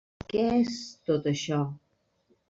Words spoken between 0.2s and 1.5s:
Què és tot